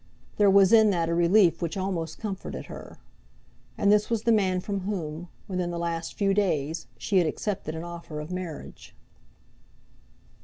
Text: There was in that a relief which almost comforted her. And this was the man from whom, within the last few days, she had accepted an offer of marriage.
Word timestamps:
There 0.37 0.49
was 0.49 0.73
in 0.73 0.89
that 0.89 1.09
a 1.09 1.13
relief 1.13 1.61
which 1.61 1.77
almost 1.77 2.17
comforted 2.17 2.65
her. 2.65 2.97
And 3.77 3.91
this 3.91 4.09
was 4.09 4.23
the 4.23 4.31
man 4.31 4.59
from 4.59 4.79
whom, 4.79 5.27
within 5.47 5.69
the 5.69 5.77
last 5.77 6.15
few 6.15 6.33
days, 6.33 6.87
she 6.97 7.19
had 7.19 7.27
accepted 7.27 7.75
an 7.75 7.83
offer 7.83 8.19
of 8.19 8.31
marriage. 8.31 8.95